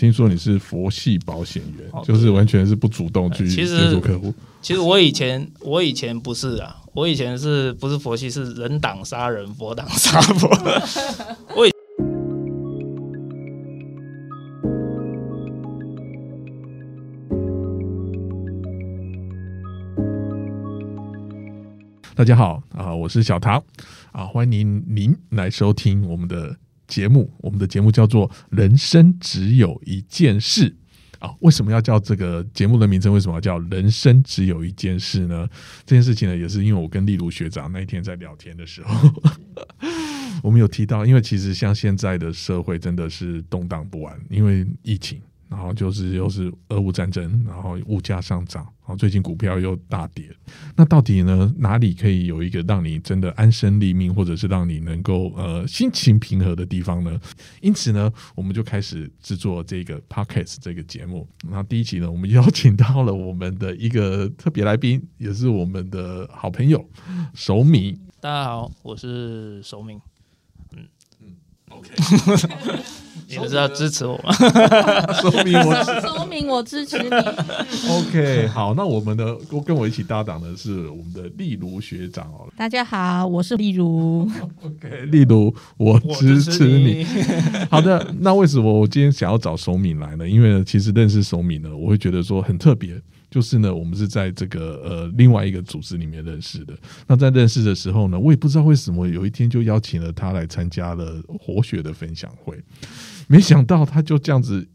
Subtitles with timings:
[0.00, 4.32] 听说你是佛系保险员，就是完全是不主动去接触客户。
[4.62, 10.48] 其实我以前我以前不是啊，我以前是不是佛系是人挡杀人，佛挡杀佛。
[11.54, 11.70] 我以
[22.14, 23.62] 大家好啊，我是小唐
[24.12, 26.56] 啊，欢迎您来收听我们的。
[26.90, 30.68] 节目，我们的节目叫做《人生只有一件事》
[31.26, 33.12] 啊，为什么要叫这个节目的名称？
[33.12, 35.48] 为什么要叫《人生只有一件事》呢？
[35.86, 39.10] 这件事情呢，也是因为我跟丽如学长那一天在聊天的时候，
[40.42, 45.20] 我们有提到，因为其实像现在的社会真的是动荡不安，因为疫情。
[45.50, 50.30] 然后就是又是俄乌战争，然后物价上涨，然后最近股票又大跌。
[50.76, 57.20] 那到底呢，哪里可以有一个让你真的安身立命，或者是让你能够呃心情平和的地方呢？
[57.60, 61.28] 因此呢，我们就开始制作这个 podcast 这个节目。
[61.50, 66.88] 那第一集呢，我们邀请到了我们的一个特别来宾，也是我们的好朋友
[67.34, 67.98] 守米。
[68.20, 70.00] 大家好，我是守敏。
[70.76, 70.86] 嗯
[71.20, 71.34] 嗯
[71.70, 71.90] ，OK。
[73.38, 74.32] 你是要支持我吗？
[75.20, 77.08] 说明我说明我支持你。
[77.88, 82.48] OK，好，那我们的跟我一起搭档的是我们的例如学长哦。
[82.56, 84.28] 大家好，我是例如。
[84.62, 87.06] OK，例如我支持你。
[87.70, 90.28] 好的，那为什么我今天想要找守敏来呢？
[90.28, 93.00] 因为其实认识守敏呢，我会觉得说很特别。
[93.30, 96.76] 就是呢，我们是在这个呃另外一个组织里面认识的。
[97.06, 102.60] 那在认识的时候呢，我也不知道为什么有一天就邀请了他来参加了活学的分享会。
[103.28, 104.66] 没想到他就这样子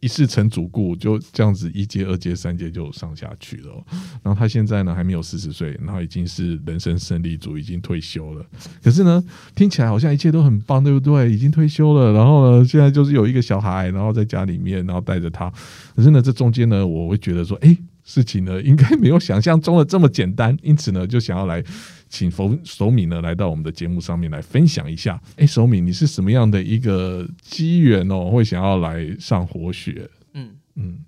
[0.00, 3.84] 一世成主顾，就这样子一阶、二阶、三阶就上下去了。
[4.22, 8.42] 然后他现在呢还没有四十岁，然后已经是人生胜利组，已经退休了。
[8.82, 9.22] 可是呢，
[9.54, 11.30] 听起来好像一切都很棒，对不对？
[11.30, 15.52] 已经退休了，然后呢，现在就是有一个小孩，然后在家里面，然后带着他。
[15.94, 17.76] 可是呢，这中间呢，我会觉得说，哎。
[18.10, 21.62] 事情呢，应该没有想象中的这么简单，因此呢，就想要来
[22.08, 25.22] 请冯守敏呢来到我们的节目上面来分享一下。
[25.36, 30.10] 哎，守敏，你是什么样的一个机缘哦，会想要来上活学？
[30.34, 31.04] 嗯嗯，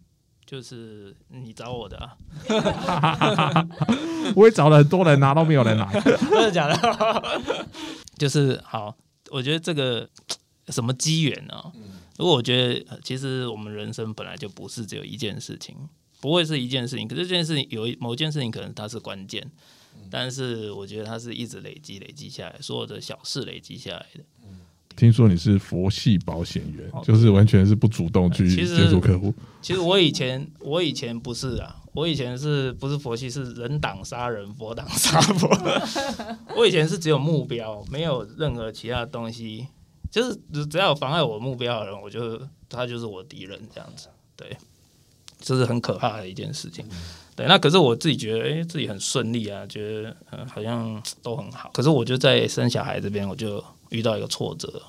[0.47, 2.17] 就是你找我的啊，
[4.37, 7.23] 我也找了很多人，拿都没有人拿， 真的假的？
[8.17, 8.97] 就是好，
[9.33, 10.09] 我觉得这个
[10.71, 11.57] 什么机缘呢？
[12.17, 15.75] 如果我觉得其实我们人生本来就不是只有一件事情。
[16.23, 19.45] 不会是一件事情，可是这件事情有某件事情可能它是关键，
[20.09, 24.23] 但是我觉得它是一直累积累积下来，所有的小事累积下来的。
[24.95, 29.35] 听说你是佛系保险员，就是完全是不主动去接触客户。
[29.61, 35.49] 其实我以前我以前不是啊，我以前是不是佛系是人挡杀人，佛挡杀佛。
[36.55, 39.67] 我以前是只有目标，没有任何其他东西，
[40.09, 44.57] 就是只要有妨碍我目标的人，我就他就是我敌人这样子，对。
[45.43, 46.85] 这是很可怕的一件事情，
[47.37, 47.47] 对。
[47.47, 51.71] 那可是我自己觉得，哎，自己很顺利啊，觉得嗯，好像都很好。
[51.75, 54.81] 可是我就在生小孩这边，我就遇到一个挫折，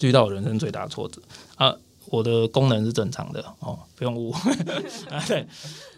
[0.00, 1.20] 遇到我人生最大的挫折
[1.56, 1.74] 啊。
[2.06, 4.52] 我的功能是正常的哦，不用误会
[5.10, 5.24] 啊。
[5.26, 5.44] 对，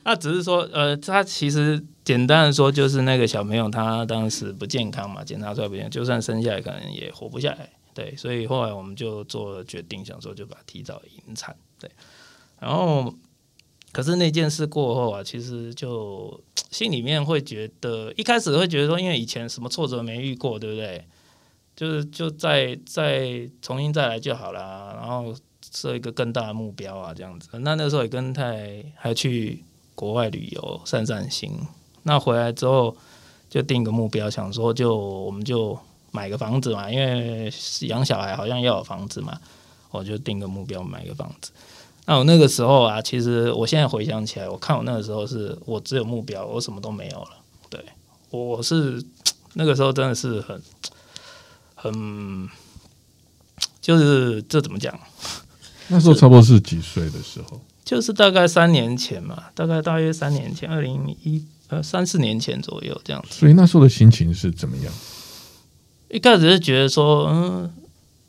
[0.05, 7.69] 那只是说，呃，他其实简单的说，就是那个小朋友他当时不健康嘛，检查出来不健康，就算生下来可能也活不下来。
[7.93, 11.55] 对，所以后来我们就做了决定，想说就把提早引产。
[11.78, 11.91] 对，
[12.60, 13.12] 然后。
[13.97, 16.39] 可是那件事过后啊，其实就
[16.71, 21.03] 心里面会觉得，一开始会觉得说，因为以前什么挫折没遇过，对不对？
[21.75, 25.35] 就是就再再重新再来就好了，然后
[25.73, 27.49] 设一个更大的目标啊，这样子。
[27.61, 29.65] 那那时候也跟太还去
[29.95, 31.51] 国外旅游散散心。
[32.03, 32.95] 那回来之后
[33.49, 35.79] 就定个目标，想说就我们就
[36.11, 37.51] 买个房子嘛，因为
[37.89, 39.41] 养小孩好像要有房子嘛，
[39.91, 41.51] 我就定个目标买个房子。
[42.09, 47.31] 那我那个时候啊，其实我现在回想起来，我看我那个时候是我只有目标，我什么都没有了。
[47.69, 47.84] 对，
[48.31, 49.03] 我是
[49.55, 50.62] 那个时候真的是很
[51.75, 52.49] 很，
[53.81, 54.97] 就是这怎么讲？
[55.89, 57.61] 那时候差不多是几岁的时候？
[57.85, 63.35] 就是大概三年前嘛，大概大约三年前，二零一呃三四年前左右这样子。
[63.35, 64.93] 所以那时候的心情是怎么样？
[66.08, 67.73] 一开始是觉得说，嗯。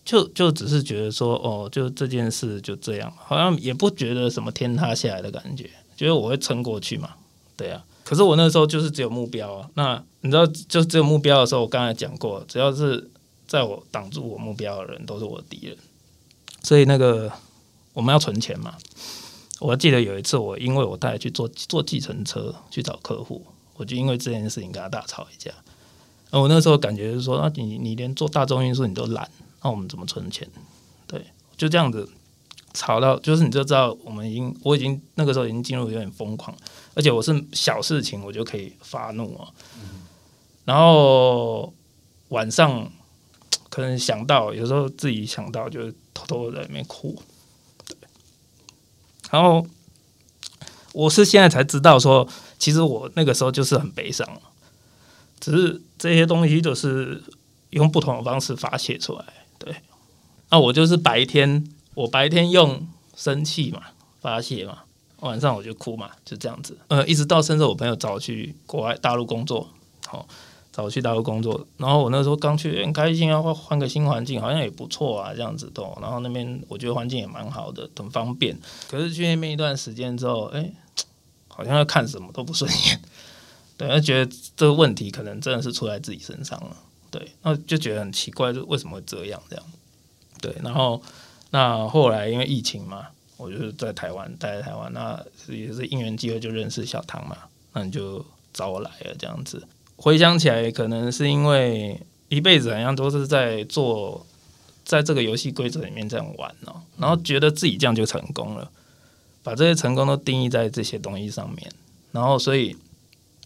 [0.07, 7.09] 就就只是觉得说，哦，就这件事就这样，好像也不觉得什么天塌下来的感觉，觉得我会撑过去嘛，
[7.57, 7.83] 对啊。
[8.05, 13.09] 可是我那时候就是只有目标啊，那你知道，就只有目标的时候，我刚才讲过，只要是
[13.49, 15.77] 在我挡住我目标的人，都是我的敌人。
[16.63, 17.29] 所以那个
[17.91, 18.77] 我们要存钱嘛，
[19.59, 23.45] 我还记得有一次，我因为我带去坐坐计程车去找客户，
[23.75, 25.51] 我就因为这件事情跟他大吵一架。
[26.31, 29.29] 我那时候感觉是说，啊，你你连坐大众运输你都懒。
[29.67, 30.49] 那我们怎么存钱？
[31.07, 31.27] 对，
[31.57, 32.09] 就这样子
[32.73, 36.55] 吵到就是你就知道我们已经我已经那个时候已经进入有点疯狂，
[36.93, 39.51] 而且我是小事情我就可以发怒啊，
[40.63, 41.73] 然后
[42.29, 42.89] 晚上
[43.69, 47.21] 可能想到有时候自己想到就偷偷在里面哭，
[47.89, 47.97] 对，
[49.31, 49.67] 然后
[50.93, 52.25] 我是现在才知道说，
[52.57, 54.25] 其实我那个时候就是很悲伤，
[55.41, 57.21] 只是这些东西就是
[57.71, 59.25] 用不同的方式发泄出来，
[60.49, 61.67] 那我就是白天。
[61.97, 63.81] 我白天用生气嘛
[64.21, 64.83] 发泄嘛，
[65.21, 66.77] 晚上我就哭嘛，就这样子。
[66.89, 69.67] 呃，一直到甚至我朋友找我去国外大陆工作，
[70.05, 70.27] 好
[70.71, 71.65] 找我去大陆工作。
[71.77, 75.91] 然后我那时候刚去，很开心啊，换换个新环境，好像也不错啊，这样子都。
[75.99, 78.55] 然后那边我觉得环境也蛮好的，很方便。
[78.87, 80.71] 可是去那边一段时间之后，哎，
[81.47, 83.01] 好像要看什么都不顺眼，
[83.75, 86.77] 对，觉得这个问题可能真的是出在自己身上了，
[87.09, 89.41] 对，那就觉得很奇怪，就为什么会这样？
[89.49, 89.65] 这样，
[90.41, 91.01] 对，然后。
[91.49, 93.07] 那后来因为疫情嘛，
[93.37, 95.17] 我就是在台湾待在台湾，那
[95.47, 97.37] 也是因缘机会就认识小唐嘛，
[97.71, 98.23] 那你就
[98.53, 99.65] 找我来了这样子。
[99.95, 101.97] 回想起来，可能是因为
[102.27, 104.27] 一辈子好像都是在做，
[104.83, 108.69] 在这个游戏规则里面这样玩哦，然后觉得自己这样就成功了，
[109.41, 111.71] 把这些成功都定义在这些东西上面，
[112.11, 112.75] 然后所以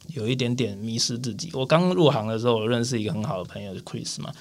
[0.07, 1.51] 有一点点迷失自己。
[1.53, 4.33] 我刚入行的时候，我认识一个很好的朋友，是 Chris 嘛。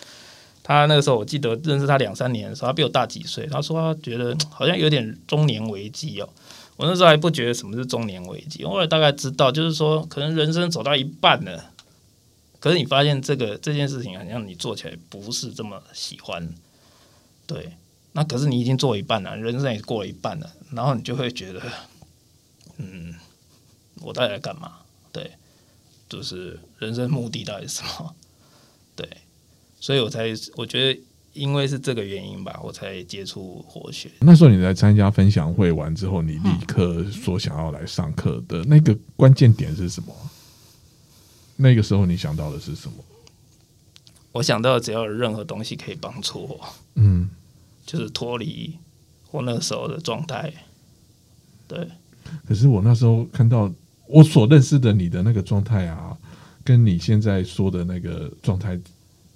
[0.63, 3.47] 他那个时候，我记得认识他两三年的时候，他比我大几岁。
[3.47, 6.29] 他说他觉得好像有点中年危机哦。
[6.77, 11.73] 我那时候还不觉得什么是中年危机，后来大概知道，就是说可能人生走到一半了，
[12.59, 16.49] 可是你发现这个这件事情好像你做起来不是这么喜欢，
[17.47, 17.73] 对。
[18.13, 21.63] 那可是你已经做一半了，人生也过了一半了，然后你就会觉得，
[22.77, 23.15] 嗯，
[24.01, 24.79] 我到底在干嘛？
[25.13, 25.31] 对，
[26.09, 28.15] 就是人生目的到底是什么？
[29.81, 29.87] 对。
[29.87, 31.01] 所以我才我觉得，
[31.33, 34.11] 因为是这个原因吧，我才接触活学。
[34.21, 40.15] 那时候你在参加分享会完之后，你立刻说想要来上课的那个关键点是什么？
[41.57, 42.95] 那个时候你想到的是什么？
[44.33, 46.61] 我想到只要有任何东西可以帮助我，
[46.97, 47.31] 嗯，
[47.87, 48.77] 就是脱离
[49.31, 50.53] 我那个时候的状态。
[51.67, 51.89] 对。
[52.47, 53.73] 可是我那时候看到
[54.07, 56.17] 我所认识的你的那个状态啊，
[56.63, 58.79] 跟你现在说的那个状态。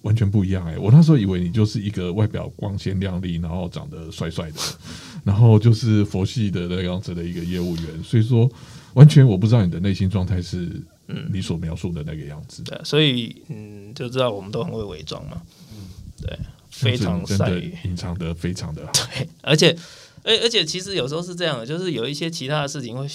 [0.04, 0.78] 完全不一样哎！
[0.78, 4.60] 我那时候以为你就是一个外表光鲜亮丽，然后长得帅帅的，
[5.24, 8.02] 然后就是佛系的那样子的一个业务员。
[8.04, 8.48] 所以说，
[8.92, 10.68] 完全我不知道你的内心状态是
[11.08, 12.62] 嗯你所描述的那个样子。
[12.64, 15.40] 对，所以嗯就知道我们都很会伪装嘛。
[15.72, 15.88] 嗯，
[16.20, 16.38] 对，
[16.70, 18.92] 非常善于隐藏的非常的好。
[19.16, 19.74] 对，而且
[20.22, 23.08] 而而且其实有时候是这样的，就是有一些其他的事情会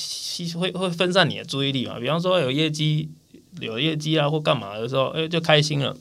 [0.59, 1.99] 会会分散你的注意力嘛。
[1.99, 3.07] 比方说有业绩
[3.59, 5.95] 有业绩啊或干嘛的时候，哎就开心了。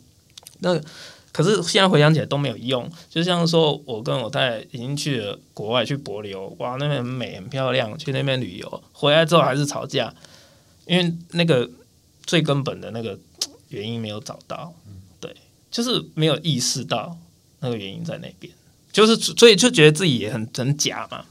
[0.60, 0.81] 那
[1.31, 10.12] 可是现在回想起来都没有用，就像说我跟我太太已经去了国外去博流，哇，那边很美很漂亮，去那边旅游，回来之后还是吵架，
[10.87, 11.70] 因为那个
[12.26, 13.16] 最根本的那个
[13.69, 14.75] 原因没有找到，
[15.20, 15.37] 对，
[15.70, 17.16] 就是没有意识到
[17.61, 18.52] 那个原因在那边，
[18.90, 21.25] 就是所以就觉得自己也很很假嘛。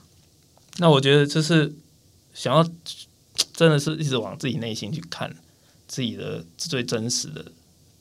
[0.77, 1.73] 那我觉得就是
[2.33, 2.63] 想要
[3.53, 5.35] 真的是一直往自己内心去看
[5.87, 7.43] 自己的最真实的。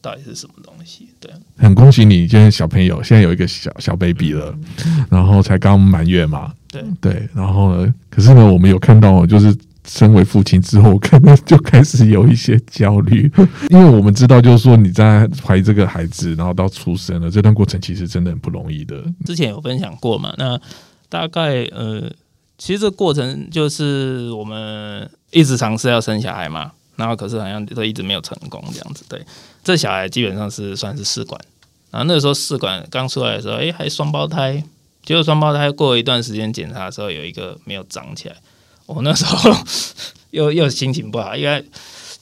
[0.07, 1.09] 到底是什么东西？
[1.19, 4.57] 对，很恭喜你，现在小朋友现在有一个小小 baby 了，
[5.11, 6.53] 然后才刚满月嘛。
[6.69, 7.93] 对对，然后呢？
[8.09, 9.53] 可是呢，我们有看到，就是
[9.85, 13.29] 身为父亲之后，可能就开始有一些焦虑，
[13.71, 19.03] 因为我们知道，就是说你在怀这个孩子，然后到出生了这段过程，其实真的很不容易的。
[19.25, 20.33] 之前有分享过嘛？
[20.39, 20.57] 那
[21.09, 22.09] 大概呃，
[22.59, 26.71] 其实这过程就是我们一直尝试要生小孩嘛。
[26.97, 29.25] 然后可是好像都一直没有成功这样子，对，
[29.63, 31.41] 这小孩基本上是算是试管，
[31.91, 34.63] 然后那个时候试管刚出来的时候，哎，还双胞胎，
[35.05, 38.37] 结果双胞胎过一段时间检查的时候，有一个没有长起来，
[38.87, 39.55] 我那时候
[40.31, 41.65] 又又心情不好，因为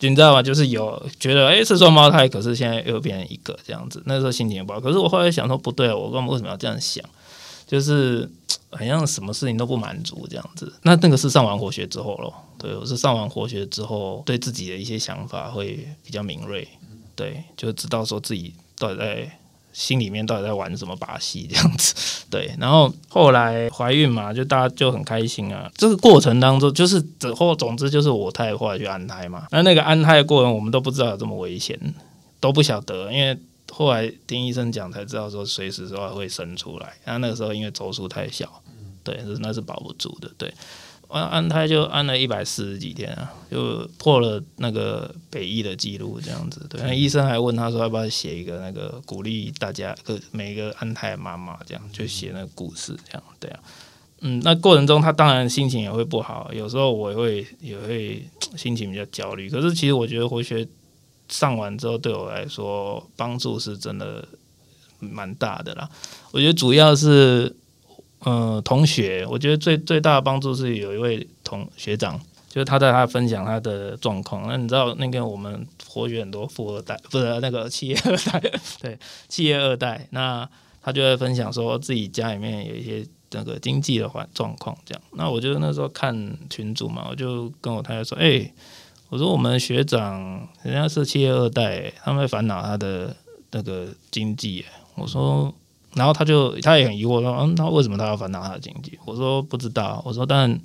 [0.00, 0.43] 你知道吗？
[0.43, 4.81] 就是有觉得哎是双胞胎，可是现在又变成一个这样子，那时候心情也不好。
[4.81, 7.02] 可是我后来想说不对，我刚为什么要这样想？
[7.75, 8.31] 就是
[8.71, 10.73] 好像什么事情都不满足这样子。
[10.83, 16.69] 那那个是上完活学之后咯，对我是上完活学之后，对自己的一些想法会比较敏锐，
[17.16, 19.28] 对，就知道说自己到底在
[19.73, 21.95] 心里面到底在玩什么把戏这样子。
[22.31, 25.69] 对，然后后来怀孕嘛，就大家就很开心啊。
[25.76, 29.49] 这个过程当中，就是之后总之就是我太后来去安胎嘛。
[29.50, 31.78] 那那个安胎的过程，我们都不知道有这么危险，
[32.38, 33.37] 都不晓得，因为。
[33.76, 36.95] 后来听医生讲才知道，说随时都会生出来。
[37.04, 38.62] 然后那个时候因为周数太小，
[39.02, 40.31] 对，是那是保不住的。
[40.38, 40.54] 对，
[41.09, 46.64] 安安胎就安了一百四十几天啊，就破了那个北医的记录，这样子。
[46.71, 53.59] 对，那医生还问他说要不要写一个那个鼓励大家，个每个安胎妈妈这样就写那个故事，这样对啊。
[54.21, 58.25] 嗯，那过程中他当然心情也会不好，有时候我也会也会
[58.57, 59.50] 心情比较焦虑。
[59.50, 60.66] 可是其实我觉得活学
[61.37, 64.25] 上完之后，对我来说帮助是真的
[65.00, 65.88] 蛮大的啦。
[66.31, 67.53] 我觉得主要是，
[68.21, 72.17] 呃，同学，我觉得最最大的帮助是有一位同学长，
[72.49, 74.47] 就是他在他分享他的状况。
[74.47, 78.41] 那你知道那个我们活跃很多富二代，不是那个企业二代，
[78.81, 78.99] 对，
[79.29, 80.49] 企业二代，那
[80.81, 83.05] 他就会分享说自己家里面有一些。
[83.37, 86.14] 那个经济的环状况这样，那我就那时候看
[86.49, 88.49] 群主嘛，我就跟我太太说：“哎，
[89.14, 90.21] 我说我们学长
[90.64, 93.14] 人家是企业二代，他们烦恼他的
[93.52, 94.64] 那个经济。”
[94.97, 95.54] 我说，
[95.92, 100.61] 然后他就他也很疑惑说：“嗯，那为什么他要烦恼他的经济？”我说：“不知道。”我说：“但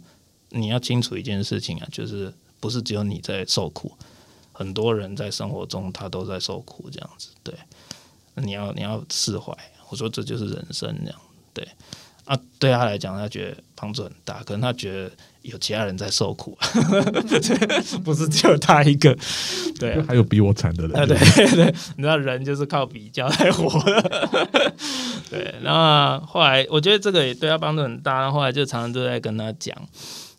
[0.49, 3.91] 你要清楚一件事情啊，就是不是只有你在受苦，
[4.51, 7.53] 很多人在生活中他都在受苦，这样子对。
[8.33, 9.55] 你要你要释怀。
[9.89, 11.19] 我说这就是人生这样
[11.53, 11.67] 对。”
[12.25, 15.11] 啊，对他来讲，他觉得帮助很大，可能他觉得
[15.41, 16.57] 有其他人在受苦，
[18.03, 19.17] 不是只有他一个。
[19.79, 21.07] 对，还有比我惨的人。
[21.07, 21.17] 对
[21.55, 24.73] 对，你知道人就是靠比较来活的。
[25.29, 29.75] 对，那后来我觉得这个也对他帮助很大，后来就常常都在跟他讲。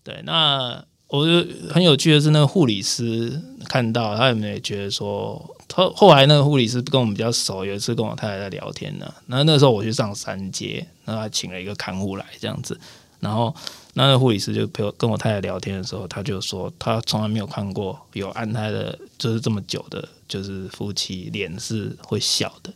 [0.02, 0.85] 对，那。
[1.12, 3.33] 我就很有趣的是，那个护理师
[3.69, 9.12] 看到他有没有觉得说，他后来那个护理师跟我们比较熟，有一次跟我太太在聊天呢。
[9.26, 12.78] 那那时候我去上三阶，那他请了一个看护来这样子，
[13.20, 13.54] 然后
[13.94, 22.72] 那个护理师就陪我跟我太太聊天的时候，他就说他从来没有看过有安胎的，就是这么久的，就是夫妻脸是会笑的，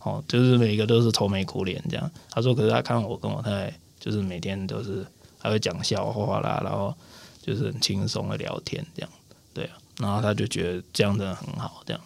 [0.00, 2.10] 哦，就是每一个都是愁眉苦脸这样。
[2.30, 5.06] 他说，可是他看我跟我太太，就是每天都是
[5.38, 6.94] 还会讲笑话啦，然后。
[7.40, 9.10] 就是很轻松的聊天，这样
[9.54, 12.00] 对啊，然后他就觉得这样的很好，这样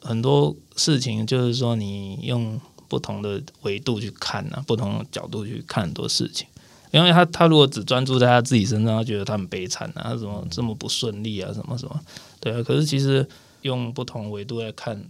[0.00, 6.46] 很多事情就是说你用不同的维度去看啊，不同角度去看很多事情，
[6.92, 12.00] 因为他他如果只专注在他自己身上，他觉得他很悲惨啊，他怎么这么不顺利啊，什么什么，
[12.40, 13.26] 对啊，可是其实
[13.62, 15.02] 用不同维度来看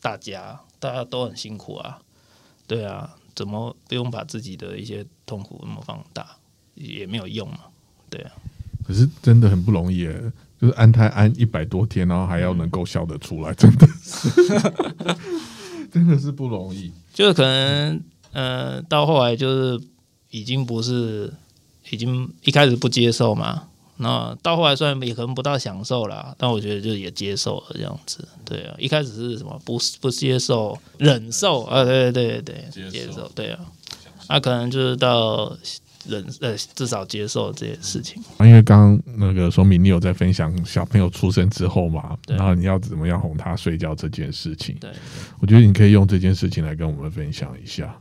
[0.00, 1.98] 大家，大家都很辛苦啊，
[2.66, 6.36] 对啊，怎么不用把自己的一些痛苦那么放大，
[6.74, 7.58] 也没有用嘛，
[8.10, 8.32] 对啊。
[8.84, 10.04] 可是真的很不容易，
[10.60, 14.28] 就是安胎安一百多天，然后还要能够笑得出来，真的是，
[15.90, 16.92] 真的是不容易。
[17.14, 19.80] 就是可能，呃，到后来就是
[20.32, 21.32] 已经不是，
[21.90, 23.62] 已经一开始不接受嘛。
[23.98, 28.26] 那到后来虽然也可能不大享受啦，但我觉得就也接受了这样子。
[28.44, 31.84] 对啊，一开始是什么不不接受、忍受啊？
[31.84, 33.60] 对对对对，接受对啊。
[34.28, 35.56] 那可能就是到。
[36.04, 38.20] 忍呃，至少接受这件事情。
[38.40, 44.76] 因为刚刚那个说明你有在分享小朋友出生之后嘛，然后你要怎么样哄他睡觉这件事情。
[44.80, 44.90] 对，
[45.38, 47.96] 我觉得你可以用这件事情来跟我们分享一下，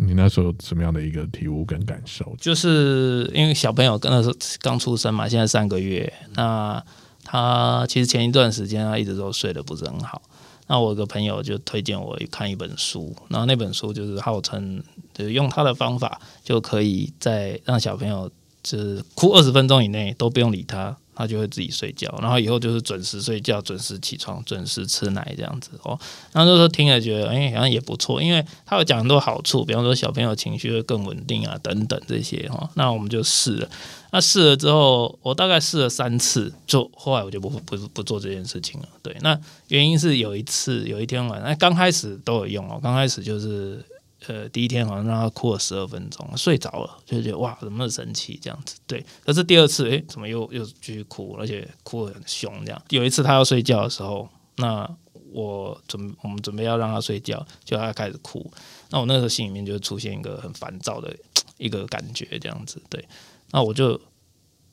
[0.00, 2.32] 你那时候什么样的一个体悟跟感受？
[2.40, 6.80] 就是因为小朋友跟那时候刚出生嘛，现在三个月，那
[7.24, 10.22] 他其实前一段时间他一直都睡得不是很好。
[10.68, 14.80] 那我有个朋友就推荐我看一本书，然后那本书就是号称，
[15.12, 18.30] 就是用他的方法就可以在让小朋友
[18.62, 20.96] 就是哭二十分钟以内都不用理他。
[21.18, 25.98] 他就会自己睡觉，然后以后就是准时睡觉、准时起床、准时吃奶这样子哦。
[26.32, 32.70] 然后那时候听了觉得，哎，好像也不错，因为他有讲很多好处，比方说小朋友情绪会更稳定啊，等等这些哈。
[32.74, 33.68] 那我们就试了，
[34.12, 38.88] 那试了之后，我大概试了三次，就后来我就不不不做这件事情了。
[39.02, 43.84] 对，那原因是有一次有一天晚上，刚开始都有用哦，刚开始就是。
[44.26, 48.76] 呃，第一天好像让他哭了十二分钟，睡着了，就觉得哇，怎么那么神奇这样子？
[48.86, 52.82] 对，可是第二次，诶，怎么又又继续哭，而且哭得很凶这样？
[52.90, 54.88] 有一次他要睡觉的时候，那
[55.30, 58.50] 我准我们准备要让他睡觉，就他开始哭，
[58.90, 61.16] 那我那时候心里面就出现一个很烦躁的
[61.56, 62.82] 一个感觉这样子。
[62.90, 63.06] 对，
[63.52, 64.00] 那我就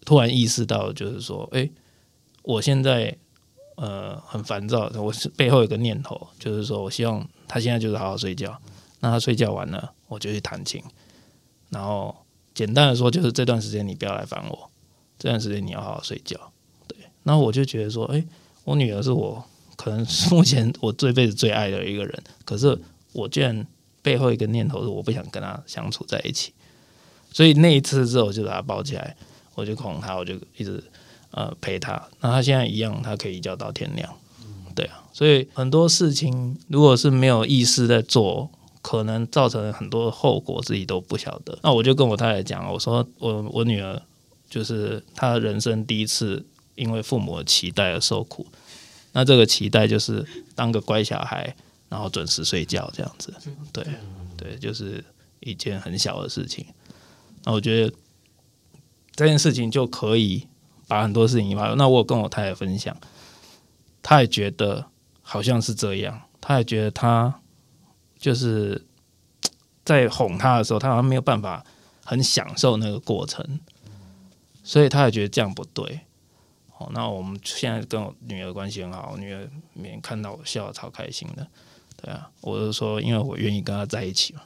[0.05, 1.71] 突然意识到，就是说，诶，
[2.41, 3.15] 我现在
[3.75, 8.59] 呃很烦躁，我是背后有个念头，就是说我希望他现在就是好好睡觉。
[8.99, 10.81] 那他睡觉完了，我就去弹琴。
[11.69, 12.15] 然后
[12.53, 14.69] 简单的说，就是这段时间你不要来烦我，
[15.19, 16.39] 这段时间你要好好睡觉。
[16.87, 18.23] 对，那我就觉得说，哎，
[18.63, 19.43] 我女儿是我
[19.75, 22.79] 可能目前我这辈子最爱的一个人，可是
[23.11, 23.65] 我居然
[24.01, 26.53] 背后一个念头是我不想跟她相处在一起。
[27.33, 29.17] 所以那一次之后，我就把她抱起来，
[29.55, 30.81] 我就哄她，我就一直
[31.31, 32.01] 呃陪她。
[32.21, 34.15] 那她现在一样，她可以一觉到天亮。
[34.73, 38.49] 对啊，所以很多事情如果是没有意识在做。
[38.85, 41.57] 可能造成很多后果，自己都不晓得。
[41.63, 43.99] 那我就跟我太太讲，我说我我女儿
[44.47, 48.45] 就是她人生第一次因为父母的期待而受苦。
[49.11, 50.23] 那这个期待就是
[50.53, 51.55] 当个乖小孩，
[51.89, 53.33] 然后准时睡觉这样子。
[53.73, 53.83] 对
[54.37, 55.03] 对，就是
[55.39, 56.63] 一件很小的事情。
[57.43, 57.91] 那我觉得
[59.15, 60.45] 这件事情就可以
[60.87, 61.73] 把很多事情引发。
[61.73, 62.95] 那我跟我太太分享，
[64.03, 64.85] 她也觉得
[65.23, 67.41] 好像是这样，她也觉得她
[68.25, 68.83] 就是
[69.83, 71.63] 在哄她的时候，她好像没有办法
[72.03, 73.59] 很享受那个过程，
[74.63, 75.99] 所以她也觉得这样不对。
[76.79, 81.45] 哦，那我们现在跟我女儿关系很好，我女儿每天看到我笑得，超开心的。
[82.01, 84.41] 对啊，我就说，因为我愿意跟她在一起嘛，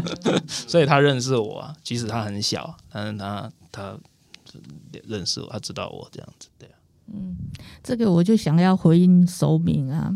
[0.46, 1.74] 所以她认识我啊。
[1.82, 3.98] 即使她很小，但是她她
[5.04, 6.50] 认识我，她知道我这样子。
[6.58, 6.76] 对啊，
[7.06, 7.34] 嗯，
[7.82, 10.12] 这个我就想要回应守明啊。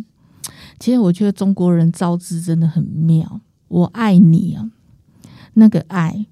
[0.79, 3.41] 其实我觉得中国人造字真的很妙。
[3.69, 4.71] 我爱你啊，
[5.55, 6.27] 那个爱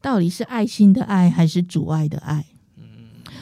[0.00, 2.44] 到底是爱心的爱还是阻碍的爱？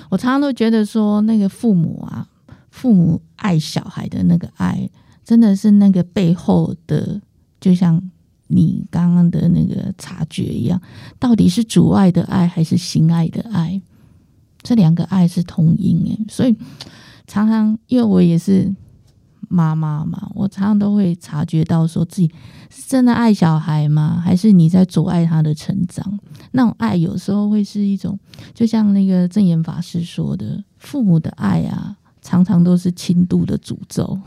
[0.08, 2.28] 我常常都觉得说，那个父母啊，
[2.70, 4.88] 父母爱小孩的那个爱，
[5.24, 7.20] 真的是那个背后的，
[7.60, 8.00] 就像
[8.48, 10.80] 你刚刚的那个察觉一样，
[11.18, 13.80] 到底是阻碍的爱还是心爱的爱？
[14.62, 16.54] 这两个爱是同音诶，所以
[17.26, 18.72] 常常因为我也是
[19.52, 22.30] 妈妈嘛，我常常都会察觉到说自己
[22.70, 24.22] 是真的爱小孩吗？
[24.24, 26.20] 还是你在阻碍他的成长？
[26.52, 28.16] 那种爱有时候会是一种，
[28.54, 34.20] 就像那个正言法师说的，父母的爱啊，常常都是轻度的诅咒。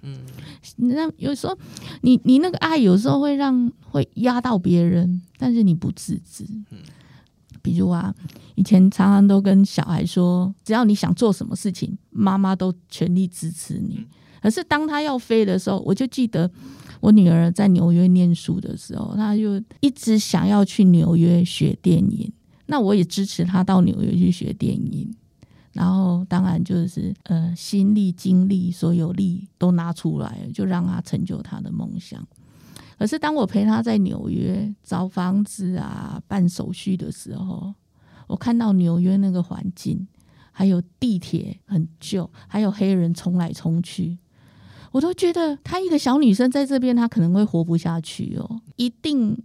[0.00, 0.16] 嗯，
[0.76, 1.54] 那有时候
[2.00, 6.42] 你你那个爱有时候会让会压到别人，但是你不自知。
[6.70, 6.78] 嗯，
[7.60, 8.14] 比如啊，
[8.54, 14.06] 以前常常都跟小孩说，只要你想做什么事情，妈妈都全力支持你。
[14.44, 16.50] 可是当他要飞的时候，我就记得。
[17.00, 22.32] 我女儿在纽约念书的时候，她就一直想要去纽约学电影。
[22.64, 25.14] 那我也支持她到纽约去学电影。
[25.72, 32.26] 然后当然就是呃，心力、精力、所有力都拿出来，就让她成就她的梦想。
[32.98, 37.74] 可是当我陪她在纽约找房子啊、办手续的时候，
[38.26, 40.08] 我看到纽约那个环境，
[40.50, 44.16] 还有地铁很旧，还有黑人冲来冲去。
[44.94, 49.36] 我都觉得她一个小女生在这边，她可能会活不下去哦，一定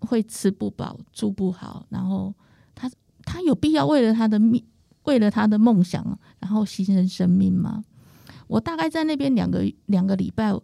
[0.00, 1.86] 会吃不饱、住不好。
[1.88, 2.34] 然后
[2.74, 2.90] 她
[3.22, 4.62] 她有必要为了她的命、
[5.04, 6.04] 为了她的梦想，
[6.40, 7.82] 然后牺牲生命吗？
[8.48, 10.54] 我大概在那边两个两个礼拜，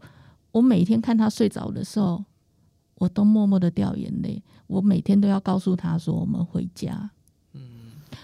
[0.52, 2.22] 我每天看她睡着的时候，
[2.96, 4.42] 我都默默的掉眼泪。
[4.66, 7.10] 我每天都要告诉她说：“我们回家。”
[7.54, 7.62] 嗯，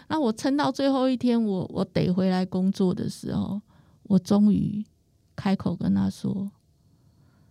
[0.09, 3.59] 那我撑到最后一天，我我得回来工作的时候，
[4.03, 4.85] 我终于。
[5.41, 6.51] 开口跟他说：“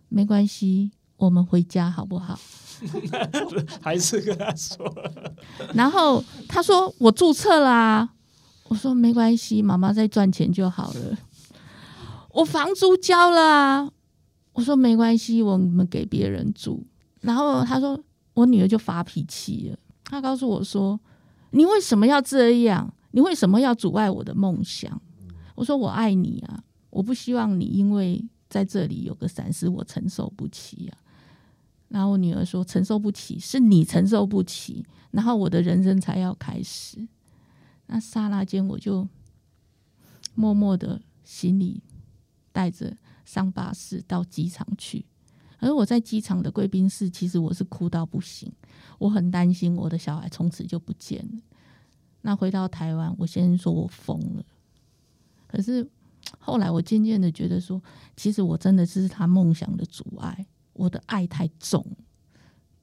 [0.08, 2.38] 没关系，我们回家好不好？”
[3.82, 4.78] 还是跟他说。
[5.74, 8.08] 然后他说：“我注册啦。”
[8.68, 11.18] 我说：“没关系，妈妈在赚钱就好了。”
[12.30, 13.40] 我房租交了。
[13.42, 13.90] 啊
[14.52, 16.86] 我说：“没关系，我们给别人住。”
[17.22, 17.98] 然后他说
[18.34, 20.98] ：“我女儿就发脾气了。”他告诉我说
[21.50, 22.92] ：“你为什么要这样？
[23.12, 25.00] 你为什么要阻碍我的梦想？”
[25.56, 30.98] 我说：“我爱你啊。”我不希望你因为在这里有个闪失，我承受不起啊。
[31.88, 37.06] 然后我女儿说：“承受不起，是你承受不起。”然后我的人生才要开始。
[37.86, 39.08] 那刹那间，我就
[40.34, 41.82] 默默的行李
[42.52, 45.04] 带着上巴士到机场去。
[45.58, 48.52] 而我在机场的贵宾室，其实我是哭到不行。
[48.98, 51.42] 我很担心我的小孩从此就不见了。
[52.22, 54.44] 那回到台湾，我先说我疯了。
[55.46, 55.88] 可是。
[56.38, 57.82] 后来我渐渐的觉得说，
[58.16, 61.84] 其实我真的是他梦想的阻碍，我的爱太重，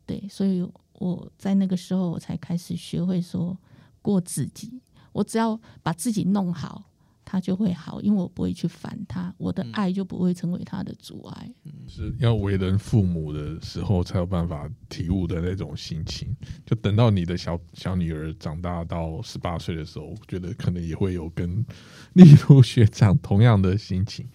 [0.06, 3.58] 对，所以我在那个时候我才开始学会说
[4.02, 4.82] 过自己，
[5.14, 6.84] 我只要把自己弄好。
[7.30, 11.54] 他就会好，因为我不会去烦他，我的爱就不会成为他的阻碍。
[11.86, 16.34] 是要为人父母的时候才有办法体悟的那种心情。
[16.66, 21.66] 就等到你的小小女儿长大到十八岁的时候，我觉得可能也会有跟
[22.14, 24.26] 例如学长同样的心情。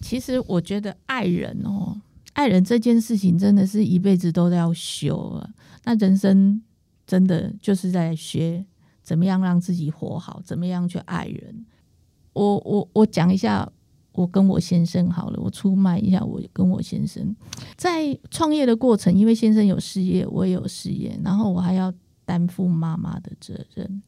[0.00, 2.00] 其实我觉得爱人哦，
[2.32, 5.48] 爱人这件事情真的是一辈子都要修啊。
[5.84, 6.60] 那人生
[7.06, 8.66] 真的就是在学
[9.00, 11.64] 怎么样让自己活好，怎么样去爱人。
[12.32, 13.70] 我我我讲一下，
[14.12, 17.34] 我跟我先生好了，我出卖一下我跟我先生
[17.76, 21.92] 在创业的过程，因为先生有事业，我也有事业，然后我还要
[22.24, 24.02] 担负妈妈的责任，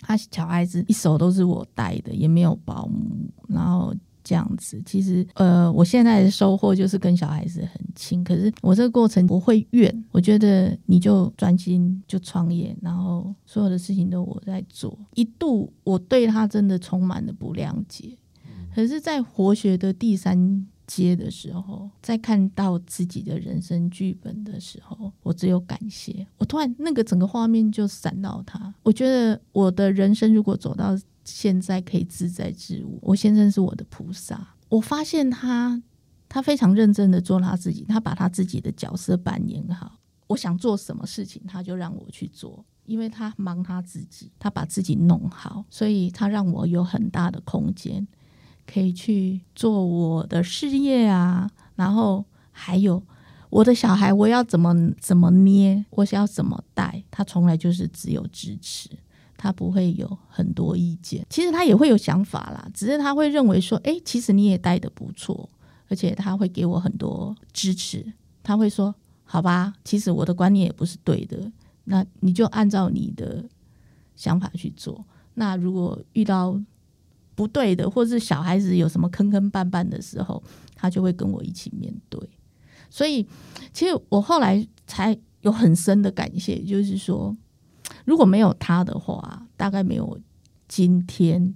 [0.00, 3.94] 他小孩子一手都是我带的，也没有保姆，然后。
[4.26, 8.24] 这样子，其实呃，我现在的收获就是跟小孩子很亲。
[8.24, 14.98] 可是我这个过程不会怨，我觉得你就专心就创业，然后所有的事情都我在做。
[15.14, 18.18] 一度我对他真的充满了不谅解，
[18.74, 26.26] 可是，在活学的第三接的时候，在看到自己的人生剧本的时候，我只有感谢。
[26.38, 28.72] 我突然那个整个画面就闪到他。
[28.82, 34.54] 我觉得我的人生如果走到现在可以自在自如，我先生是我的菩萨。
[34.68, 35.82] 我发现他，
[36.28, 39.98] 他非常认真的做他自己，他把他自己的角色扮演好。
[40.28, 48.04] 我想做什么事情，他就让我去做，因为他忙他自己，他把自己弄好，所以他让我有很大的空间。
[48.66, 53.02] 可以去做我的事业啊，然后还有
[53.48, 58.90] 我的小孩，我要怎么怎么捏，我想要怎么带，他从来就是只有支持，
[59.36, 61.24] 他不会有很多意见。
[61.30, 65.48] 其实他也会有想法啦，只是他会认为说，哎，其实你也带的不错，
[65.88, 68.04] 而且他会给我很多支持。
[68.42, 71.50] 他会说，好吧，其实我的观念也不是对的，
[71.84, 73.44] 那你就按照你的
[74.16, 75.04] 想法去做。
[75.34, 76.60] 那如果遇到
[77.36, 80.42] 不对的，或是小孩子有什么坑坑绊绊的时候，
[80.74, 82.18] 他就会跟我一起面对。
[82.88, 83.28] 所以，
[83.74, 87.36] 其实我后来才有很深的感谢，就是说，
[88.06, 90.18] 如果没有他的话，大概没有
[90.66, 91.54] 今天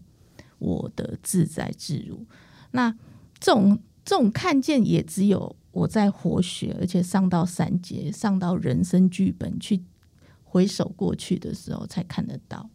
[0.59, 2.27] 我的自在自如。
[2.73, 2.95] 那
[3.39, 9.83] 这种这种看见，也只有我在活学，而且上到三阶，上到人生剧本去
[10.45, 12.69] 回首过去的时候，才看得到。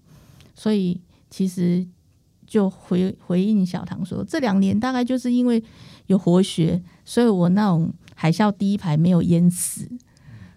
[0.56, 1.88] 所以，其实。
[2.46, 5.64] 就回回应小唐说，这两年大概就是因为
[6.08, 9.90] 有活学，所以我那种海啸第一排没有淹死，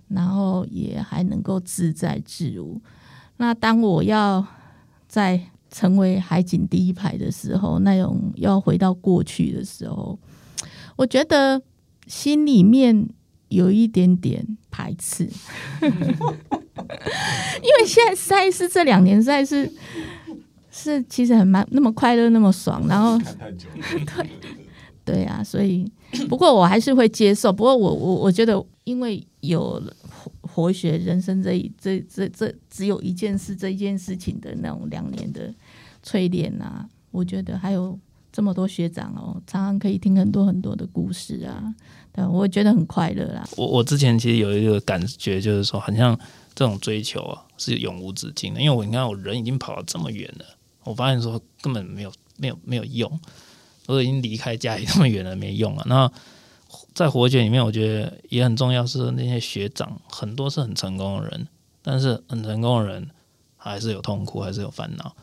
[0.08, 2.80] 然后也还能够自在自如。
[3.38, 4.46] 那当我要
[5.06, 10.18] 在成为海景第一排的时候，那种要回到过去的时候，
[10.96, 11.62] 我觉得
[12.06, 13.08] 心里面
[13.48, 15.24] 有一点点排斥，
[15.82, 15.90] 因
[17.78, 19.44] 为现在赛事这两年实在
[20.82, 21.02] 是。
[21.08, 23.18] 其实很蛮那么快乐，那么爽，然后
[24.14, 24.30] 对
[25.04, 25.90] 对啊，所以
[26.28, 27.52] 不过我还是会接受。
[27.52, 35.52] 不过我我我觉得，因为有活活学人生这一这这这只有一件事这一件事情的那种两年的
[36.04, 37.98] 淬炼啊，我觉得还有
[38.30, 41.74] 这么多学长哦，常常可以听很多很多的故事啊，
[42.12, 43.48] 对，我觉得很快乐啦。
[43.56, 46.14] 我我之前其实有一个感觉，就是说，好像
[46.54, 50.44] 这种追求啊是永无止境的，因为我你看我人已经跑到这么远了。
[50.88, 53.20] 我发现说根本没有没有没有用，
[53.86, 55.84] 我已经离开家里那么远了，没用了。
[55.86, 56.10] 那
[56.94, 61.46] 在活学里面，我觉得也很重要，是那些学长很多是很成功的人，
[61.82, 63.08] 但是很成功的人
[63.56, 65.14] 还是有痛苦，还是有烦恼。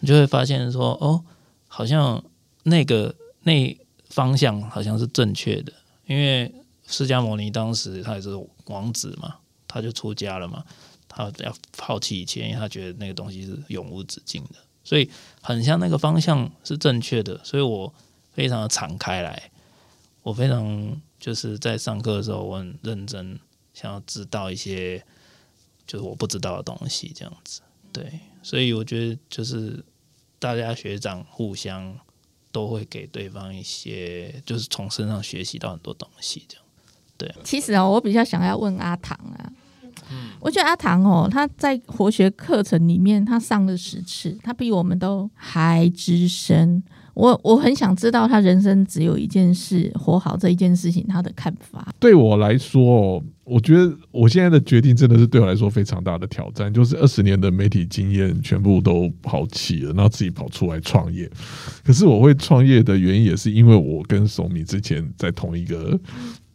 [0.00, 1.24] 你就会发现说，哦，
[1.68, 2.22] 好像
[2.64, 3.76] 那个那
[4.08, 5.72] 方向好像是正确的，
[6.06, 6.52] 因为
[6.86, 8.30] 释迦牟尼当时他也是
[8.66, 10.64] 王子嘛，他就出家了嘛，
[11.08, 14.56] 他要抛弃一切，因为他觉得那个东西是永无止境的。
[14.84, 17.92] 所以很像那个方向是正确的，所以我
[18.32, 19.50] 非常的敞开来，
[20.22, 23.40] 我非常就是在上课的时候，我很认真
[23.72, 25.02] 想要知道一些
[25.86, 27.62] 就是我不知道的东西，这样子。
[27.92, 29.82] 对，所以我觉得就是
[30.38, 31.98] 大家学长互相
[32.52, 36.64] 都会给对方一些，就是从身上学习到很多东西，这样。
[37.16, 39.52] 对，其实啊，我比较想要问阿唐啊。
[40.40, 46.82] 我觉得阿唐哦，他在活学课程里面，他上了十次，他比我们都还资深。
[47.14, 51.88] 我我很想知道他人生只有一件事，活好这一件事情，他的看法。
[52.00, 61.30] 对我来说，我觉得我现在的决定真的是对我来说非常大的挑战，就是二十年的媒体经验全部都抛弃了，然后自己跑出来创业。
[61.84, 65.96] 可是我会创业的原因，也是因为我跟守米之前在同一个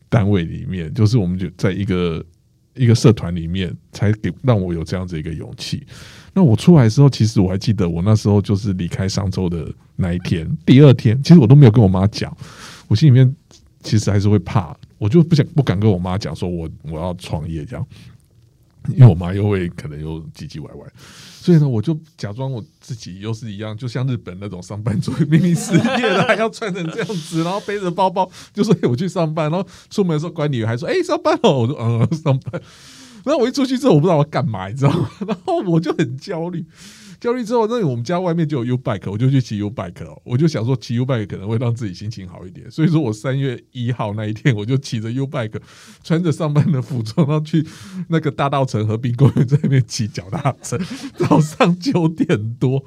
[0.10, 2.22] 单位里面，就是我们就在一个。
[2.80, 5.86] 一个社团里面才给让我有这样子一个勇气。
[6.34, 12.36] 那我出来之后，其实我还记得我那时候就是离开商周的那一天，第二天，其实我都没有跟我妈讲，
[12.88, 13.36] 我心里面
[13.84, 17.86] 其实还是会怕，我就不想不敢跟我妈讲说我我要创业这样。
[18.94, 20.88] 因为我妈又会可能又唧唧歪歪，
[21.42, 32.62] 所以呢，我就假装我自己又是一样，就像日本那种上班族，明明失业了还要穿成这样子，然后背着包包就说我去上班，然后出门的时候管理员还说哎上班哦，我说嗯上班，
[33.26, 35.10] 然后我一出去之后我不知道我要干嘛，你知道吗？
[35.28, 36.66] 然后我就很焦虑。
[37.20, 40.22] 焦虑之后，那我们家外面就有 U bike，我就去骑 U bike 了。
[40.24, 45.60] 我就想说骑 U bike 可能会让自己心情好一点，所以说我三月一号那一天，我就骑着 U bike，
[46.04, 47.66] 穿着上班的服装，然后去
[48.08, 50.80] 那个大道城和平公园在那边骑脚踏车。
[51.18, 52.86] 早上九点多，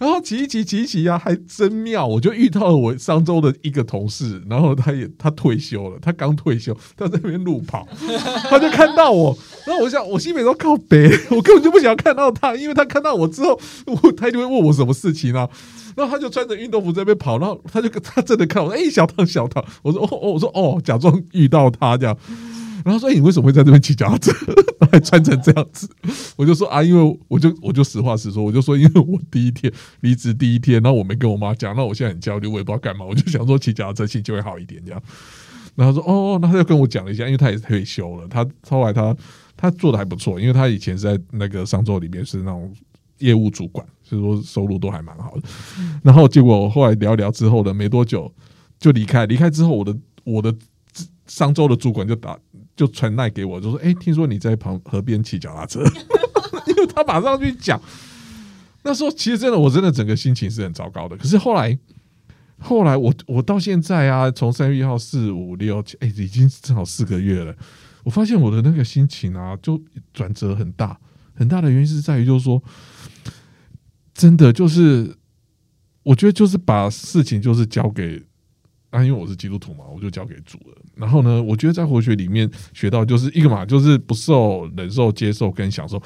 [0.00, 2.06] 然后骑一骑骑一骑呀，还真妙！
[2.06, 7.86] 我就遇到了我上周的一个同事，然后他也他退休了，他刚退休，他在那边路跑，
[8.48, 9.36] 他就看到我，
[9.66, 15.46] 然后我想，我心里都靠北，我根本就不想看到他，因为他看到我之后，我他就会问我什么事情啊，
[15.94, 22.16] 然后他就穿着运动服在那边跑，然后他就他真的看我，哎，小唐小唐，我说哦哦，我说哦，假装遇到他这样。
[22.84, 24.32] 然后说：“你为什么会在这边骑脚踏车，
[24.90, 25.88] 还穿成这样子？”
[26.36, 35.02] 我就说：“啊，因为我就我就实话实说，我就说，因为我第一天离职第一天，然后我没跟我妈讲，那我现在很焦虑，我也不知道干嘛，我就想说骑脚踏车心情会好一点这样。”
[35.76, 39.16] 然后说：“哦，那他就跟我讲了一下，因为他也退休了，他后来他
[39.56, 42.72] 他做的还不错，因为他以前是在那个商周里面是那种
[43.18, 45.42] 业务主管，所以说收入都还蛮好的。
[46.02, 48.30] 然后结果后来聊聊之后的没多久
[48.78, 50.54] 就离开，离开之后我的我的
[51.30, 52.36] 商周的主管就打。”
[52.76, 55.84] 就传赖给我，就说：“哎，听说你在旁河边骑脚踏车。
[56.66, 57.78] ”因为他马上去讲。
[58.82, 61.14] 那时候其实真的，我真的整个心情是很糟糕的。
[61.18, 61.78] 可是后来，
[62.58, 67.54] 后来我我到现在啊，从三月一号四五六七，哎，已经正好四个月了。
[68.02, 69.78] 我发现我的那个心情啊，就
[70.14, 70.98] 转折很大，
[71.34, 72.62] 很大的原因是在于，就是说，
[74.14, 75.14] 真的就是，
[76.02, 78.22] 我觉得就是把事情就是交给。
[78.90, 80.76] 啊，因为我是基督徒嘛，我就交给主了。
[80.94, 86.02] 然后呢，我觉得在活学里面学到就是一个嘛，就是不受、忍受、接受跟享受。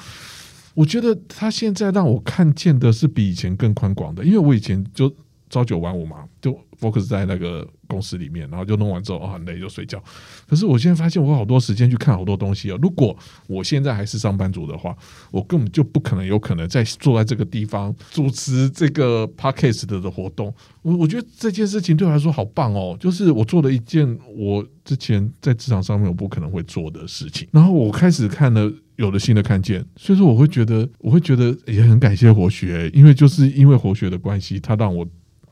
[0.73, 5.13] 我觉得他现在让我看见的是比以前更宽广的，因为我以前就
[5.49, 7.67] 朝九晚五嘛，就 focus 在那个。
[7.87, 10.03] 公司里面，然后就弄完之后啊，很累就睡觉。
[10.47, 12.79] 可是我现在发现，我好多时间去看好多东西哦。
[12.81, 14.97] 如果我现在还是上班族的话，
[15.29, 20.51] 我根本就不可能有可能在坐在这个地方主持这个 podcast 的活动。
[20.81, 27.47] 我我觉得这件事情对我来说好棒哦，就是我做了一件我之前在职场上面我不可能会做的事情。
[27.51, 35.05] 然后我开始看了有了新的看见，所以说我会觉得，我会觉得也很感谢活学，因为就是因为活学的关系，他让我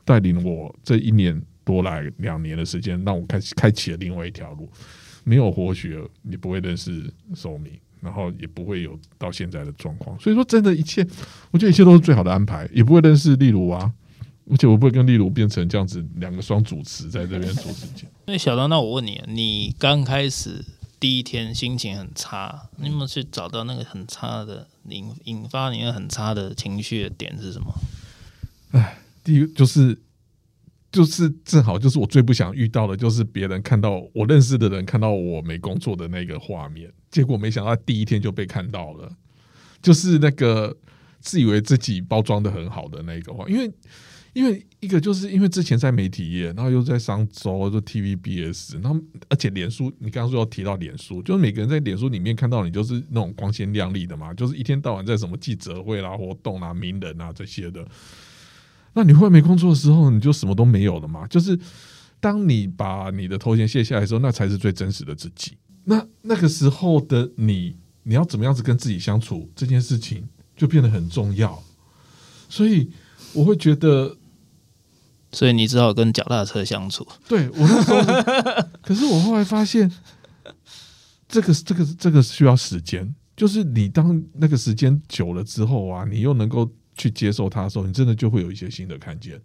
[0.04, 1.40] 带领我这一年。
[1.66, 4.68] 多来两年的时间，让我开始开启了另外一条路。
[5.24, 10.14] 没有活学，你不会认识寿命，然后也不会有到现在的状况。
[10.20, 11.00] 所以说，真的一切，
[11.50, 12.68] 我觉得一切都是最好的安排。
[12.70, 13.90] 也不会认识例如啊，
[14.50, 20.62] 而 且我不会跟例如变成这样子两个双主持在这边主持节那小张，那我问你，你刚开始
[21.00, 27.72] 第一天心情很差，你有没有去找到那个很差的引引发你那很差的情绪的点是什么？
[28.72, 29.98] 哎，第一就是。
[30.94, 39.10] 就是正好就是我最不想遇到的，就是别人看到我认识的人看到我没工作的那个画面，结果没想到第一天就被看到了，
[39.82, 40.76] 就是那个
[41.18, 43.68] 自以为自己包装的很好的那个话，因为
[44.34, 48.96] 因为一个就是因为之前在媒体业，然后又在商周就 TVBS，然后
[49.28, 57.84] 而且脸书，你刚刚说要提到脸书，就是每个人在脸书里面看到你就是那种光鲜亮丽的嘛，就是一天到晚在什么记者会啦、活动啊、名人啊这些的。
[58.94, 61.26] 那你会没工作的时候，你就什么都没有了嘛？
[61.26, 61.58] 就是
[62.20, 65.56] 当你把你的头衔卸下来的时候，那才是最真实的自己。
[65.84, 70.26] 那那个时候的你，你要怎么样子跟自己相处，这件事情
[70.56, 71.62] 就变得很重要。
[72.48, 72.90] 所以
[73.32, 74.16] 我会觉得，
[75.32, 77.06] 所以你只好跟脚踏车相处。
[77.28, 79.90] 对我那时候， 可是我后来发现，
[81.28, 83.14] 这个这个这个需要时间。
[83.36, 86.70] 就是你当那个时间久了之后啊，你又能够。
[86.94, 89.40] 去接受它的时候，你真的就会有一些新的看见。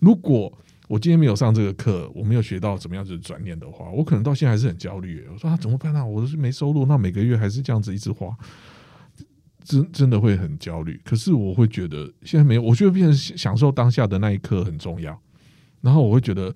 [0.00, 0.52] 如果
[0.86, 5.26] 我今天没有上这个课，我没有学到怎么样子转念的话，我可能到现在还是很焦虑。
[5.30, 6.06] 我说啊怎么办呢？
[6.06, 8.34] 我是没收入，那每个月还是这样子一直花，
[9.64, 10.98] 真真的会很焦虑。
[11.04, 15.20] 可是我会觉得现在没有，我觉得变成享受当下的那一刻很重要。
[15.82, 16.54] 然后我会觉得，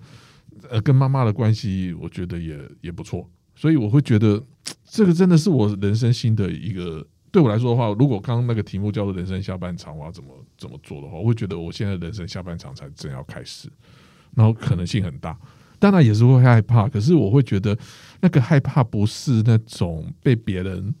[0.69, 3.29] 呃，跟妈妈的关系，我觉得也也不错。
[3.55, 4.43] 所以我会觉得，
[4.83, 7.05] 这个真的是我人生新的一个。
[7.33, 13.67] 对我来说的话，如果刚刚那个题目叫做“人生下半场”，我要怎么怎么做的话，我会觉得我现在人生下半场才正要开始，
[14.35, 15.35] 然后可能性很大，
[15.79, 16.87] 当然也是会害怕。
[16.87, 17.75] 可是我会觉得
[18.21, 20.93] 那个害怕不是那种被别人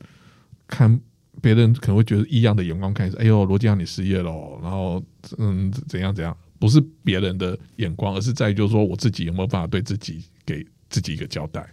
[0.65, 0.99] 看，
[1.39, 5.03] 别人可能会觉得异样的眼光看，哎呦，罗建阳你失业了，然后
[5.37, 11.69] 嗯怎样怎样，不是别人的眼光，而是在于就是说我自己有没有办法对自己给自己一个交代。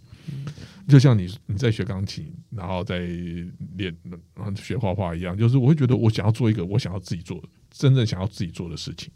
[0.88, 2.98] 就像你你在学钢琴，然后在
[3.76, 3.94] 练，
[4.34, 9.10] 然后学画画一样，就是我会觉得我想要做一个我想要自己做真正想要自己做的事情。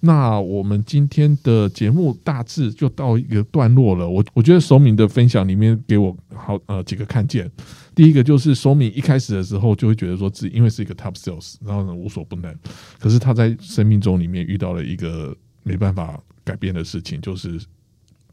[0.00, 4.08] 那我们今天的节目大致就到一个段落了。
[4.08, 7.48] 我我觉得手敏的分享里面给我好呃几个看见。
[7.94, 12.52] 第一个就是手敏一开始的时候就会觉得说自己因为是一个 top sales，然后呢无所不能，
[12.98, 17.60] 可是他在生命中里面遇到了一个没办法改变的事情，就是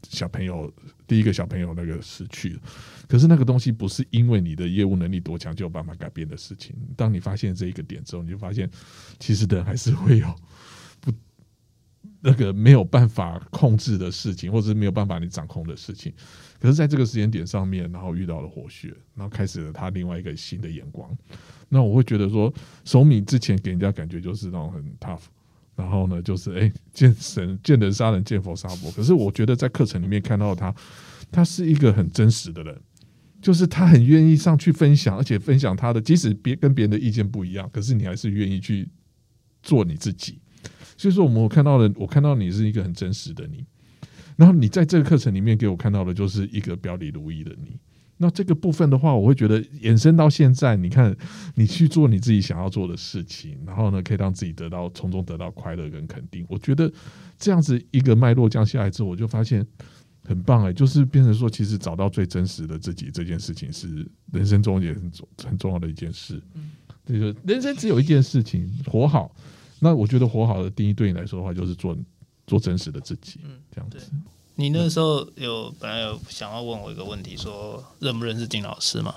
[0.08, 0.72] 小朋友。
[1.10, 2.60] 第一个小朋友那个失去了，
[3.08, 6.72] 可是那个东西不是因为你的业务能力多强就有办法改变的事情。
[6.96, 8.70] 当你发现这一个点之后，你就发现
[9.18, 10.32] 其实人还是会有
[11.00, 11.12] 不
[12.20, 16.12] 那个没有办法控制的事情，或者是没有办法你掌控的事情。
[16.60, 21.10] 可是，在这个时间点上面，然后遇到了火血，然后开始了他另外一个新的眼光。
[21.68, 25.22] 那我会觉得说，手米之前给人家感觉就是那种很 tough，
[25.80, 28.90] 然后呢，就是哎见神见人杀人，见佛杀佛。
[28.92, 30.74] 可是我觉得在课程里面看到他，
[31.32, 32.78] 他是一个很真实的人，
[33.40, 38.86] 就是他很愿意上去分享，而且分享他的，即使别跟别人的意见不一样，可是你还是愿意去
[39.62, 40.38] 做你自己。
[40.98, 43.64] 所以说，我们看到的，我看到你是一个很真实的你。
[44.36, 47.78] 然后你在这个课程里面给我看到的，就是一个表里如一的你。
[48.22, 51.16] 那这个部分的话，我会觉得延伸到现在，你看
[51.54, 56.44] 你去做你自己想要做的事情，然后呢，可以让自己得到从中得到快乐跟肯定。
[56.46, 56.92] 我觉得
[57.38, 59.66] 这样子一个脉络降下来之后，我就发现
[60.22, 66.38] 很棒哎，就是变成说，其实找到最真实的自己这件事情是人生中也很重很重要的一件事。
[66.52, 66.72] 嗯，
[67.06, 69.34] 就是人生只有一件事情，活好。
[69.80, 71.96] 那我觉得活好的定义对你来说的话，就是做
[72.46, 73.40] 做真实的自己。
[73.44, 73.98] 嗯，这样子。
[74.60, 79.14] 你那时候有本来有想要问我一个问题，说认不认识金老师嘛？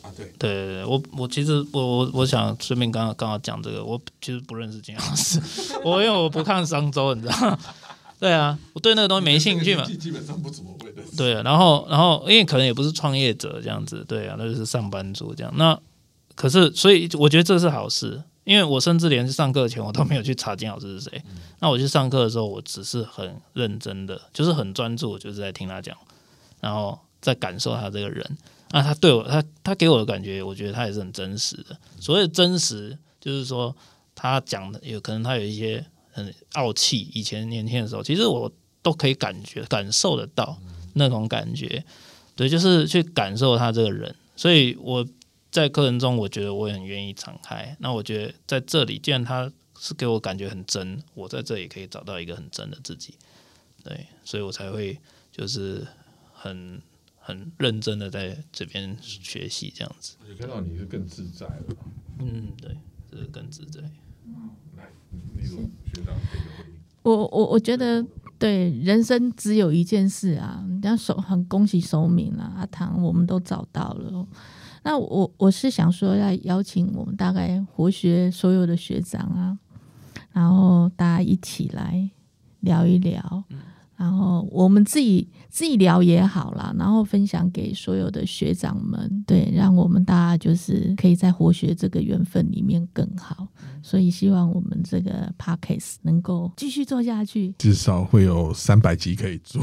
[0.00, 5.38] 啊，对，对对对，我我其实我我我想顺便刚刚刚好讲这个，我其实不认识金老师，
[5.84, 7.58] 我因为我不看商周，你知道？
[8.18, 11.02] 对啊，我对那个东西没兴趣嘛，基本上不怎么会的。
[11.16, 15.52] 对啊，然后然后因为可能也不是创业者这样子，对啊，那就是上班族这样。
[15.56, 15.78] 那
[16.34, 18.22] 可是所以我觉得这是好事。
[18.50, 21.22] 因为我甚至连上课前我都没有去查金老师是谁，
[21.60, 25.96] 那我去上课的时候，我只是很认真的，就是很专注，就是在听他讲，
[26.60, 28.38] 然后在感受他这个人。
[28.72, 31.78] 那他对我，他他给我的感觉，我觉得他也是很真实的。
[32.00, 33.72] 所谓真实，就是说
[34.16, 38.50] 他讲的有可能他有一些很傲气，以前年轻的时候，其实我
[38.82, 40.58] 都可以感觉感受得到
[40.94, 41.84] 那种感觉。
[42.34, 45.06] 对，就是去感受他这个人，所以我。
[45.50, 47.76] 在课程中，我觉得我也很愿意敞开。
[47.80, 53.14] 那我觉得在这里，既然他是给我感觉很真，我在这里可以找到一个很真的自己。
[53.82, 54.98] 对，所以我才会
[55.32, 55.86] 就是
[56.32, 56.80] 很
[57.18, 60.16] 很认真的在这边学习这样子。
[60.28, 61.64] 我看到你是更自在了。
[62.18, 62.76] 嗯，对，
[63.10, 63.80] 是更自在。
[64.76, 65.56] 来，你学
[66.04, 66.80] 长给个回应。
[67.02, 68.04] 我我我觉得，
[68.38, 74.28] 对人生只有一件事啊，人家守很恭喜守敏啊，阿唐，我们都找到了。
[74.82, 79.58] 那我我是想说，要邀请我们大概活学所有的学长啊，
[80.32, 82.10] 然后大家一起来
[82.60, 83.44] 聊一聊。
[83.96, 93.48] 然后我们自己自己聊也好啦，然后分享给所有的学长们，对，让我们大家就是可以在活学这个缘分里面更好。
[93.82, 99.62] 所以希望我们这个 podcast 能够继续做下去，至少会有三百集可以做。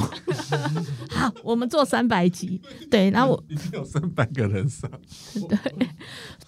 [1.12, 4.89] 好，我们做三百集，对，然后我已经有三百个人上，
[5.47, 5.58] 对。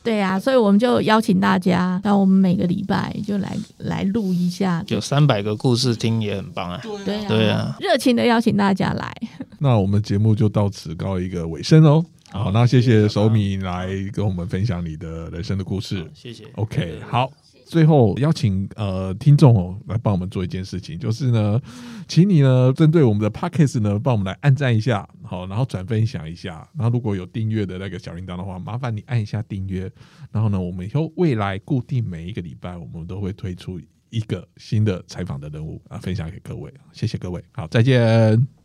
[0.02, 6.82] 对啊，所以我们就邀请大家，那我们每个礼拜就来来录一下，有三百个故事听也很棒啊！
[7.06, 9.15] 对啊，对啊，热情的邀请大家来。
[9.59, 12.05] 那我们节目就到此告一个尾声哦。
[12.31, 16.09] 好，那谢谢手米来跟我们分享你的人生的故事。
[16.13, 16.45] 谢谢。
[16.53, 17.31] OK，好。
[17.65, 21.61] 最后邀请呃听众哦来帮我们做一件事情，就是呢，
[22.07, 29.87] 请你呢针对我们的 podcast 呢帮我们来按赞一下，好，然后转分享一下，然后如果有订阅的那个小铃铛的话，麻烦你按一下订阅，
[30.31, 38.59] 然后呢，我们以后未来固定每一个礼拜，我们都会推出一个新的采访的人物啊，分享给各位，谢谢各位，好，再见。